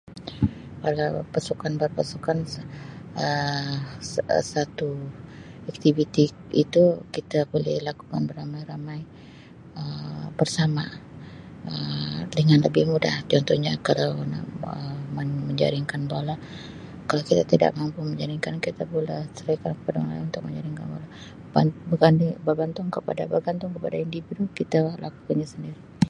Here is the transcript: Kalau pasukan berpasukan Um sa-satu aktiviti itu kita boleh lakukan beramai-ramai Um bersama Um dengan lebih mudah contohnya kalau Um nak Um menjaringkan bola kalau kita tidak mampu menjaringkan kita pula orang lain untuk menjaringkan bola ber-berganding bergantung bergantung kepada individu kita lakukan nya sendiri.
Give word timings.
Kalau 0.83 1.09
pasukan 1.33 1.73
berpasukan 1.81 2.37
Um 3.23 3.73
sa-satu 4.11 4.89
aktiviti 5.71 6.23
itu 6.63 6.83
kita 7.15 7.39
boleh 7.53 7.75
lakukan 7.89 8.21
beramai-ramai 8.29 8.99
Um 9.79 10.23
bersama 10.39 10.83
Um 11.71 12.15
dengan 12.37 12.59
lebih 12.65 12.83
mudah 12.91 13.15
contohnya 13.31 13.71
kalau 13.87 14.07
Um 14.21 14.29
nak 14.33 14.45
Um 14.73 14.95
menjaringkan 15.49 16.01
bola 16.11 16.35
kalau 17.07 17.23
kita 17.29 17.43
tidak 17.51 17.71
mampu 17.79 17.99
menjaringkan 18.09 18.55
kita 18.65 18.81
pula 18.91 19.19
orang 19.93 20.05
lain 20.09 20.21
untuk 20.27 20.41
menjaringkan 20.49 20.85
bola 20.91 21.07
ber-berganding 21.53 22.31
bergantung 22.47 22.87
bergantung 23.35 23.69
kepada 23.73 23.97
individu 24.05 24.43
kita 24.57 24.79
lakukan 25.03 25.35
nya 25.39 25.45
sendiri. 25.53 25.81